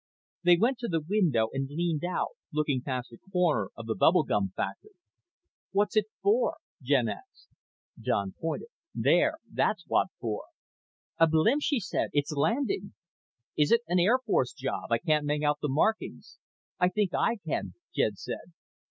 They 0.41 0.57
went 0.57 0.79
to 0.79 0.87
the 0.87 1.05
window 1.07 1.49
and 1.53 1.69
leaned 1.69 2.03
out, 2.03 2.31
looking 2.51 2.81
past 2.81 3.11
a 3.11 3.19
corner 3.31 3.69
of 3.77 3.85
the 3.85 3.93
bubble 3.93 4.23
gum 4.23 4.51
factory. 4.57 4.95
"What's 5.73 5.95
it 5.95 6.07
for?" 6.23 6.57
Jen 6.81 7.07
asked. 7.07 7.49
Don 8.03 8.33
pointed. 8.41 8.69
"There. 8.95 9.37
That's 9.53 9.83
what 9.85 10.07
for." 10.19 10.45
"A 11.19 11.27
blimp!" 11.27 11.61
she 11.61 11.79
said. 11.79 12.09
"It's 12.13 12.31
landing!" 12.31 12.95
"Is 13.55 13.71
it 13.71 13.81
an 13.87 13.99
Air 13.99 14.17
Force 14.17 14.53
job? 14.53 14.91
I 14.91 14.97
can't 14.97 15.23
make 15.27 15.43
out 15.43 15.59
the 15.61 15.69
markings." 15.69 16.39
"I 16.79 16.89
think 16.89 17.13
I 17.13 17.35
can," 17.35 17.75
Jen 17.93 18.15
said. 18.15 18.53